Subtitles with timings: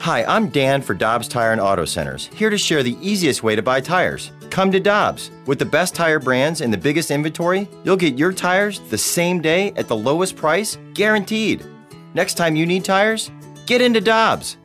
[0.00, 3.56] Hi, I'm Dan for Dobbs Tire and Auto Centers, here to share the easiest way
[3.56, 4.32] to buy tires.
[4.50, 5.30] Come to Dobbs.
[5.46, 9.40] With the best tire brands and the biggest inventory, you'll get your tires the same
[9.40, 11.64] day at the lowest price, guaranteed.
[12.12, 13.30] Next time you need tires,
[13.66, 14.58] get into Dobbs.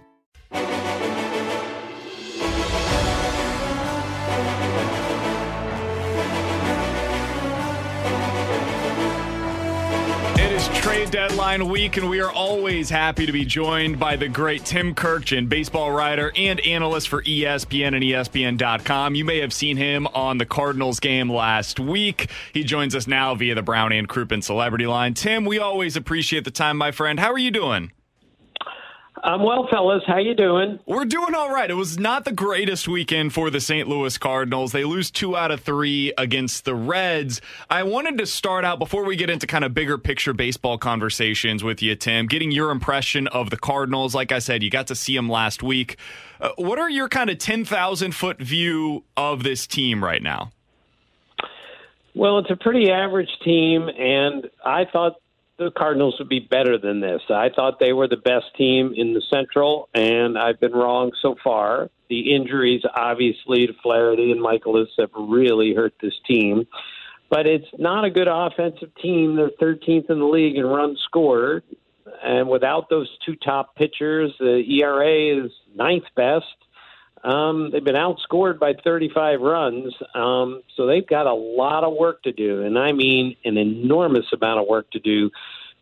[11.57, 15.91] Week, and we are always happy to be joined by the great Tim Kurkjian, baseball
[15.91, 19.15] writer and analyst for ESPN and ESPN.com.
[19.15, 22.29] You may have seen him on the Cardinals game last week.
[22.53, 25.15] He joins us now via the Brown and Crouppen Celebrity Line.
[25.15, 27.19] Tim, we always appreciate the time, my friend.
[27.19, 27.91] How are you doing?
[29.21, 30.01] I'm well, fellas.
[30.07, 30.79] How you doing?
[30.85, 31.69] We're doing all right.
[31.69, 33.87] It was not the greatest weekend for the St.
[33.87, 34.71] Louis Cardinals.
[34.71, 37.41] They lose two out of three against the Reds.
[37.69, 41.63] I wanted to start out before we get into kind of bigger picture baseball conversations
[41.63, 44.15] with you, Tim, getting your impression of the Cardinals.
[44.15, 45.97] Like I said, you got to see them last week.
[46.39, 50.51] Uh, what are your kind of 10,000 foot view of this team right now?
[52.15, 55.15] Well, it's a pretty average team, and I thought
[55.59, 57.21] the Cardinals would be better than this.
[57.29, 61.35] I thought they were the best team in the Central, and I've been wrong so
[61.43, 61.89] far.
[62.09, 66.65] The injuries, obviously, to Flaherty and Mikolas have really hurt this team.
[67.29, 69.35] But it's not a good offensive team.
[69.35, 71.63] They're 13th in the league in runs scored.
[72.23, 76.45] And without those two top pitchers, the ERA is ninth best.
[77.23, 82.23] Um, they've been outscored by 35 runs, um, so they've got a lot of work
[82.23, 85.29] to do, and I mean an enormous amount of work to do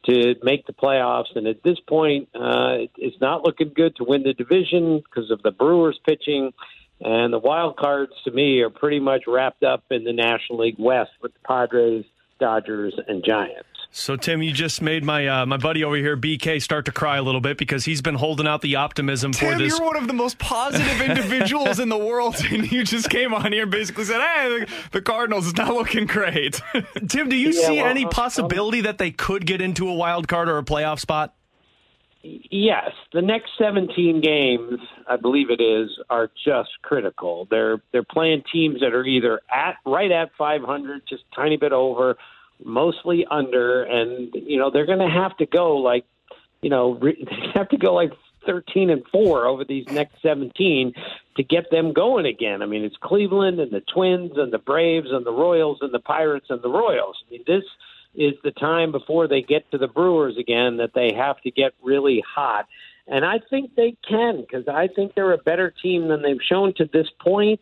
[0.06, 1.36] to make the playoffs.
[1.36, 5.44] And at this point, uh, it's not looking good to win the division because of
[5.44, 6.54] the Brewers pitching,
[7.02, 10.80] and the wild cards to me are pretty much wrapped up in the National League
[10.80, 12.06] West with the Padres,
[12.40, 13.68] Dodgers, and Giants.
[13.92, 17.18] So Tim, you just made my uh, my buddy over here, BK, start to cry
[17.18, 19.78] a little bit because he's been holding out the optimism Tim, for this.
[19.78, 23.52] you're one of the most positive individuals in the world, and you just came on
[23.52, 26.62] here and basically said, "Hey, the, the Cardinals is not looking great."
[27.08, 29.94] Tim, do you Yeah, see well, any um, possibility that they could get into a
[29.94, 31.34] wild card or a playoff spot?
[32.24, 37.48] Yes, the next 17 games, I believe it is, are just critical.
[37.50, 42.18] They're they're playing teams that are either at right at 500, just tiny bit over,
[42.64, 46.06] mostly under, and you know they're going to have to go like,
[46.62, 48.12] you know, re- have to go like
[48.46, 50.94] 13 and four over these next 17
[51.36, 52.62] to get them going again.
[52.62, 56.00] I mean, it's Cleveland and the Twins and the Braves and the Royals and the
[56.00, 57.18] Pirates and the Royals.
[57.28, 57.64] I mean, this
[58.16, 61.74] is the time before they get to the Brewers again that they have to get
[61.84, 62.68] really hot.
[63.08, 66.74] And I think they can because I think they're a better team than they've shown
[66.76, 67.62] to this point.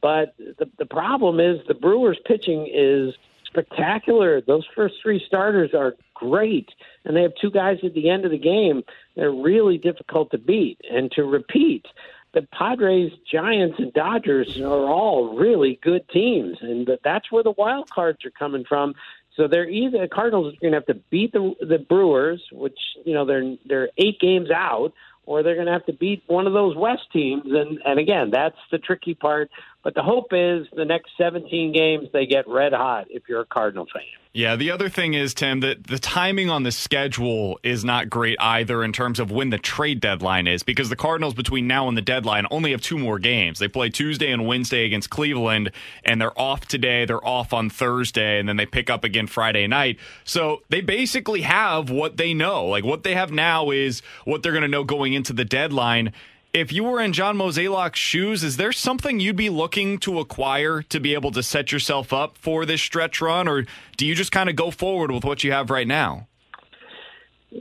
[0.00, 3.14] But the, the problem is the Brewers pitching is
[3.52, 4.40] spectacular.
[4.40, 6.70] Those first three starters are great.
[7.04, 8.82] And they have two guys at the end of the game.
[9.16, 11.86] They're really difficult to beat and to repeat.
[12.34, 17.90] The Padres, Giants, and Dodgers are all really good teams, and that's where the wild
[17.90, 18.94] cards are coming from.
[19.36, 22.78] So they're either the Cardinals are going to have to beat the the Brewers, which
[23.04, 24.94] you know they're they're eight games out,
[25.26, 27.44] or they're going to have to beat one of those West teams.
[27.46, 29.50] And and again, that's the tricky part.
[29.84, 33.06] But the hope is the next 17 games they get red hot.
[33.10, 34.02] If you're a Cardinal fan.
[34.34, 38.38] Yeah, the other thing is, Tim, that the timing on the schedule is not great
[38.40, 41.98] either in terms of when the trade deadline is, because the Cardinals between now and
[41.98, 43.58] the deadline only have two more games.
[43.58, 45.70] They play Tuesday and Wednesday against Cleveland,
[46.02, 49.66] and they're off today, they're off on Thursday, and then they pick up again Friday
[49.66, 49.98] night.
[50.24, 52.64] So they basically have what they know.
[52.64, 56.14] Like what they have now is what they're going to know going into the deadline.
[56.52, 60.82] If you were in John Mozeliak's shoes, is there something you'd be looking to acquire
[60.82, 63.64] to be able to set yourself up for this stretch run, or
[63.96, 66.28] do you just kind of go forward with what you have right now?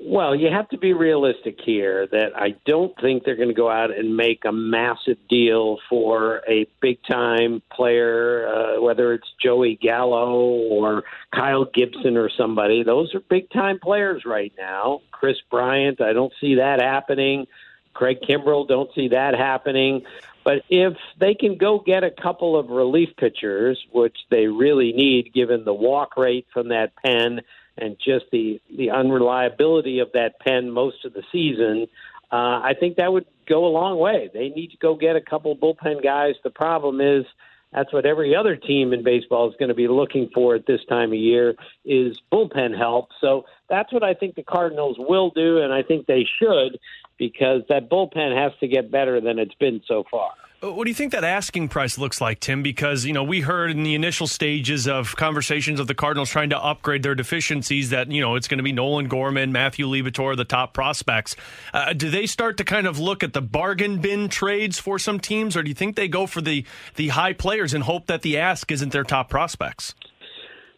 [0.03, 3.69] Well, you have to be realistic here that I don't think they're going to go
[3.69, 9.79] out and make a massive deal for a big time player, uh, whether it's Joey
[9.81, 10.33] Gallo
[10.69, 11.03] or
[11.33, 12.83] Kyle Gibson or somebody.
[12.83, 14.99] Those are big time players right now.
[15.11, 17.47] Kris Bryant, I don't see that happening.
[17.93, 20.03] Craig Kimbrel, don't see that happening.
[20.43, 25.33] But if they can go get a couple of relief pitchers, which they really need
[25.33, 27.41] given the walk rate from that pen
[27.77, 31.87] and just the, the unreliability of that pen most of the season,
[32.31, 34.29] uh, I think that would go a long way.
[34.33, 36.35] They need to go get a couple bullpen guys.
[36.43, 37.25] The problem is
[37.71, 40.81] that's what every other team in baseball is going to be looking for at this
[40.89, 41.55] time of year
[41.85, 43.09] is bullpen help.
[43.21, 46.79] So that's what I think the Cardinals will do, and I think they should
[47.21, 50.31] because that bullpen has to get better than it's been so far.
[50.63, 52.63] Uh, what do you think that asking price looks like, Tim?
[52.63, 56.49] Because, you know, we heard in the initial stages of conversations of the Cardinals trying
[56.49, 60.35] to upgrade their deficiencies that, you know, it's going to be Nolan Gorman, Matthew Liberatore,
[60.35, 61.35] the top prospects.
[61.75, 65.19] Uh, do they start to kind of look at the bargain bin trades for some
[65.19, 66.65] teams, or do you think they go for the,
[66.95, 69.93] the high players and hope that the ask isn't their top prospects?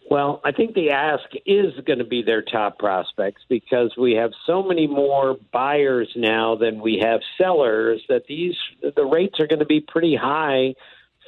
[0.10, 4.32] Well, I think the ask is going to be their top prospects because we have
[4.46, 9.60] so many more buyers now than we have sellers that these the rates are going
[9.60, 10.76] to be pretty high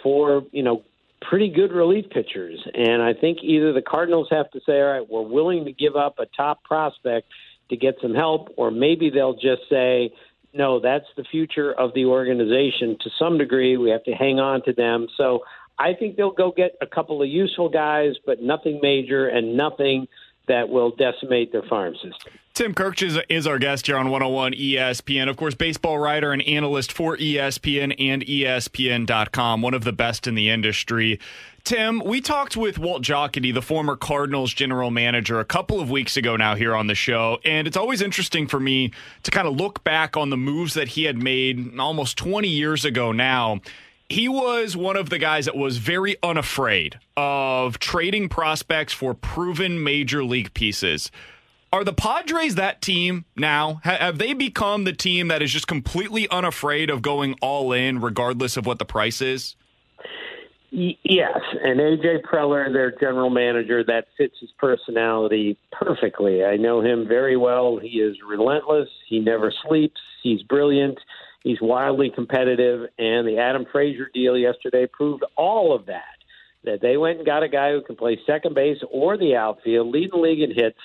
[0.04, 0.84] for, you know,
[1.22, 2.60] pretty good relief pitchers.
[2.74, 5.96] And I think either the Cardinals have to say, all right, we're willing to give
[5.96, 7.28] up a top prospect
[7.70, 10.14] to get some help, or maybe they'll just say,
[10.54, 13.78] no, that's the future of the organization to some degree.
[13.78, 15.08] We have to hang on to them.
[15.18, 15.40] So
[15.78, 20.08] I think they'll go get a couple of useful guys, but nothing major and nothing
[20.48, 22.34] that will decimate their farm system.
[22.54, 25.30] Tim Kirk is, is our guest here on 101 ESPN.
[25.30, 30.36] Of course, baseball writer and analyst for ESPN and ESPN.com, one of the best in
[30.36, 31.20] the industry.
[31.66, 36.16] Tim, we talked with Walt Jocketty, the former Cardinals general manager, a couple of weeks
[36.16, 37.40] ago now here on the show.
[37.44, 38.92] And it's always interesting for me
[39.24, 42.86] to kind of look back on the moves that he had made almost 20 years
[42.86, 43.60] ago now
[44.10, 49.84] he was one of the guys that was very unafraid of trading prospects for proven
[49.84, 51.12] major league pieces.
[51.74, 53.82] Are the Padres that team now?
[53.84, 58.56] Have they become the team that is just completely unafraid of going all in, regardless
[58.56, 59.56] of what the price is?
[60.72, 66.44] Yes, and AJ Preller, their general manager, that fits his personality perfectly.
[66.44, 67.78] I know him very well.
[67.82, 68.90] He is relentless.
[69.08, 70.00] He never sleeps.
[70.22, 70.98] He's brilliant.
[71.46, 76.02] He's wildly competitive, and the Adam Frazier deal yesterday proved all of that.
[76.64, 79.90] That they went and got a guy who can play second base or the outfield,
[79.90, 80.80] lead the league in hits,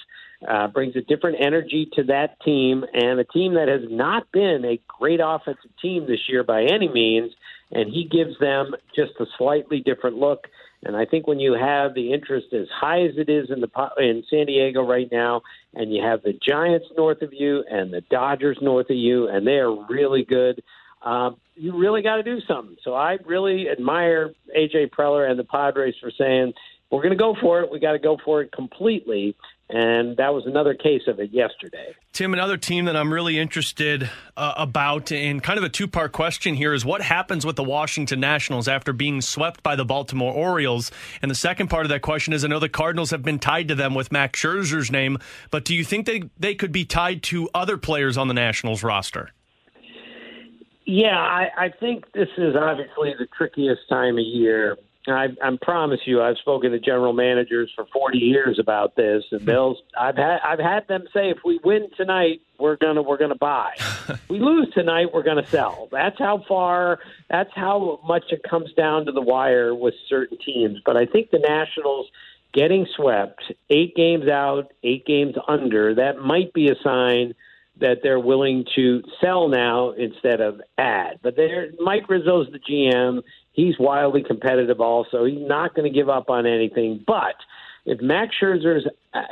[0.47, 4.63] uh, brings a different energy to that team, and a team that has not been
[4.67, 7.33] a great offensive team this year by any means.
[7.73, 10.47] And he gives them just a slightly different look.
[10.83, 13.69] And I think when you have the interest as high as it is in the
[13.99, 15.43] in San Diego right now,
[15.75, 19.47] and you have the Giants north of you and the Dodgers north of you, and
[19.47, 20.63] they are really good.
[21.03, 22.77] Um, you really got to do something.
[22.83, 26.55] So I really admire AJ Preller and the Padres for saying
[26.91, 27.71] we're going to go for it.
[27.71, 29.37] We got to go for it completely.
[29.73, 31.95] And that was another case of it yesterday.
[32.13, 36.11] Tim, another team that I'm really interested uh, about, and kind of a two part
[36.11, 40.33] question here, is what happens with the Washington Nationals after being swept by the Baltimore
[40.33, 40.91] Orioles?
[41.23, 43.69] And the second part of that question is I know the Cardinals have been tied
[43.69, 45.19] to them with Max Scherzer's name,
[45.53, 48.83] but do you think they, they could be tied to other players on the Nationals
[48.83, 49.31] roster?
[50.85, 54.77] Yeah, I, I think this is obviously the trickiest time of year
[55.09, 59.41] I, I promise you, I've spoken to general managers for 40 years about this, and
[59.41, 59.77] they'll.
[59.99, 63.73] I've had I've had them say, if we win tonight, we're gonna we're gonna buy.
[64.29, 65.89] we lose tonight, we're gonna sell.
[65.91, 67.01] That's how far.
[67.31, 70.79] That's how much it comes down to the wire with certain teams.
[70.85, 72.07] But I think the Nationals
[72.53, 77.35] getting swept, eight games out, eight games under, that might be a sign
[77.81, 81.19] that they're willing to sell now instead of add.
[81.23, 83.23] But they're, Mike Rizzo's the GM.
[83.53, 85.25] He's wildly competitive also.
[85.25, 87.03] He's not going to give up on anything.
[87.07, 87.35] But
[87.85, 89.23] if Max Scherzer's uh,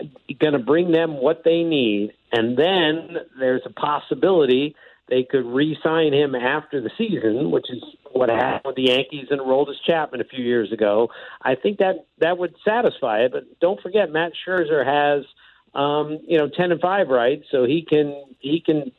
[0.41, 4.75] going to bring them what they need, and then there's a possibility
[5.09, 9.41] they could re-sign him after the season, which is what happened with the Yankees and
[9.41, 11.09] Aroldis Chapman a few years ago.
[11.41, 13.33] I think that that would satisfy it.
[13.33, 15.25] But don't forget, Matt Scherzer has–
[15.75, 17.43] um, you know, ten and five, right?
[17.51, 18.93] So he can he can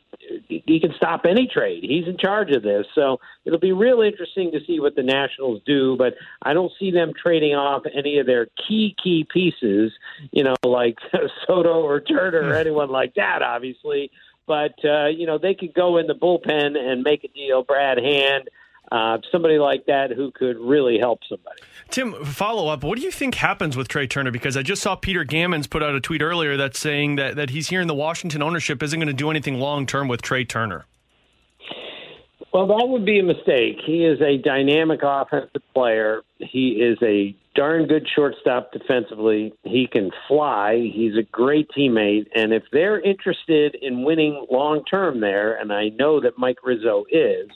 [0.48, 1.84] he can stop any trade.
[1.84, 5.62] He's in charge of this, so it'll be real interesting to see what the Nationals
[5.66, 5.96] do.
[5.98, 9.92] But I don't see them trading off any of their key key pieces,
[10.32, 10.98] you know, like
[11.48, 14.12] Soto or Turner or anyone like that, obviously.
[14.46, 17.64] But uh, you know, they could go in the bullpen and make a deal.
[17.64, 18.50] Brad Hand
[18.92, 21.62] uh, somebody like that who could really help somebody.
[21.90, 22.84] Tim, follow up.
[22.84, 24.32] What do you think happens with Trea Turner?
[24.32, 27.50] Because I just saw Peter Gammons put out a tweet earlier that's saying that, that
[27.52, 30.86] he's hearing the Washington ownership isn't going to do anything long term with Trea Turner.
[32.52, 33.78] Well, that would be a mistake.
[33.86, 36.24] He is a dynamic offensive player.
[36.40, 39.54] He is a darn good shortstop defensively.
[39.64, 40.90] He can fly.
[40.92, 42.26] He's a great teammate.
[42.34, 47.06] And if they're interested in winning long term there, and I know that Mike Rizzo
[47.12, 47.50] is,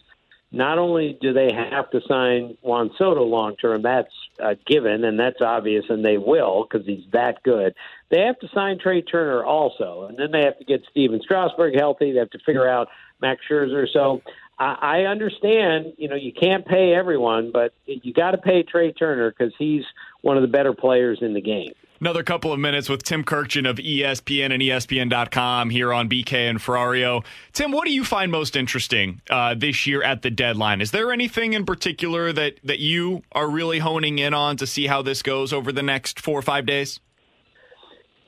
[0.54, 5.20] not only do they have to sign Juan Soto long term, that's a given, and
[5.20, 7.74] that's obvious, and they will because he's that good.
[8.12, 11.74] They have to sign Trea Turner also, and then they have to get Stephen Strasburg
[11.76, 12.12] healthy.
[12.12, 13.88] They have to figure out Max Scherzer.
[13.92, 14.22] So
[14.60, 18.94] I, I understand, you know, you can't pay everyone, but you got to pay Trea
[18.94, 19.84] Turner because he's
[20.22, 21.74] one of the better players in the game.
[22.04, 26.60] Another couple of minutes with Tim Kurkjian of ESPN and ESPN.com here on BK and
[26.60, 27.24] Ferrario.
[27.54, 30.82] Tim, what do you find most interesting uh, this year at the deadline?
[30.82, 34.88] Is there anything in particular that, that you are really honing in on to see
[34.88, 37.00] how this goes over the next four or five days?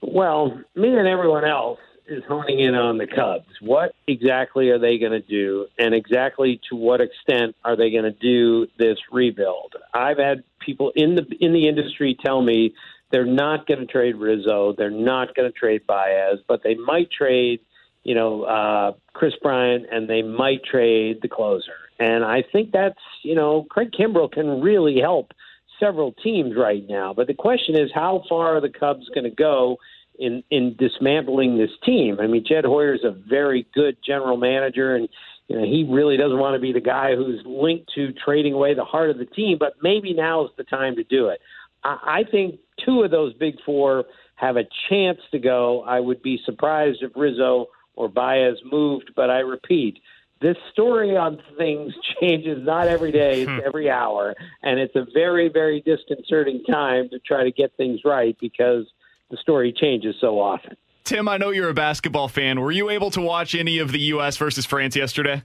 [0.02, 3.50] Well, me and everyone else is honing in on the Cubs.
[3.60, 8.06] What exactly are they going to do, and exactly to what extent are they going
[8.06, 9.74] to do this rebuild?
[9.94, 12.74] I've had people in the in the industry tell me
[13.12, 14.74] they're not going to trade Rizzo.
[14.78, 17.60] They're not going to trade Baez, but they might trade,
[18.04, 21.74] you know, uh, Kris Bryant, and they might trade the closer.
[22.00, 25.32] And I think that's, you know, Craig Kimbrel can really help
[25.80, 27.14] several teams right now.
[27.14, 29.78] But the question is, how far are the Cubs going to go
[30.18, 32.18] in in dismantling this team?
[32.20, 35.08] I mean, Jed Hoyer is a very good general manager, and
[35.48, 38.74] you know, he really doesn't want to be the guy who's linked to trading away
[38.74, 39.58] the heart of the team.
[39.60, 41.40] But maybe now is the time to do it.
[41.86, 45.84] I, I think two of those big four have a chance to go.
[45.84, 50.00] I would be surprised if Rizzo or Baez moved, but I repeat,
[50.42, 53.60] this story on things changes not every day, it's hmm.
[53.66, 58.36] every hour, and it's a very, very disconcerting time to try to get things right
[58.42, 58.86] because
[59.32, 60.76] the story changes so often.
[61.06, 62.60] Tim, I know you're a basketball fan.
[62.60, 64.38] Were you able to watch any of the U.S.
[64.38, 65.44] versus France yesterday?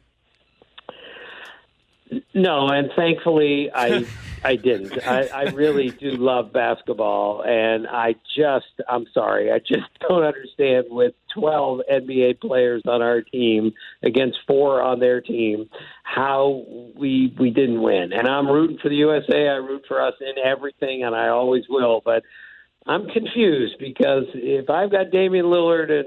[2.35, 4.07] No, and thankfully I
[4.45, 5.07] I didn't.
[5.07, 10.87] I, I really do love basketball, and I just I'm sorry, I just don't understand
[10.89, 15.69] with 12 NBA players on our team against four on their team
[16.03, 16.65] how
[16.97, 18.13] we we didn't win.
[18.13, 19.49] And I'm rooting for the USA.
[19.49, 22.01] I root for us in everything, and I always will.
[22.05, 22.23] But
[22.87, 26.07] I'm confused because if I've got Damian Lillard and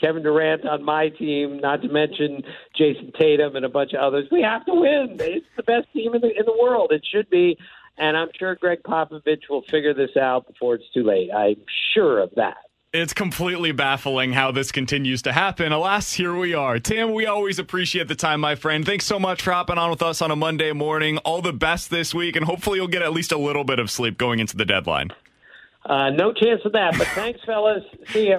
[0.00, 2.42] Kevin Durant on my team, not to mention
[2.78, 4.28] Jayson Tatum and a bunch of others.
[4.30, 5.16] We have to win.
[5.20, 6.92] It's the best team in the in the world.
[6.92, 7.56] It should be,
[7.96, 11.30] and I'm sure Gregg Popovich will figure this out before it's too late.
[11.32, 11.56] I'm
[11.94, 12.56] sure of that.
[12.92, 15.70] It's completely baffling how this continues to happen.
[15.70, 16.78] Alas, here we are.
[16.78, 18.86] Tim, we always appreciate the time, my friend.
[18.86, 21.18] Thanks so much for hopping on with us on a Monday morning.
[21.18, 23.90] All the best this week, and hopefully you'll get at least a little bit of
[23.90, 25.10] sleep going into the deadline.
[25.84, 27.84] Uh, no chance of that, but thanks, fellas.
[28.08, 28.38] See ya.